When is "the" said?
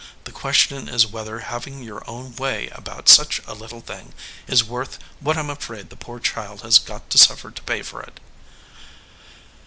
0.23-0.31, 5.91-5.95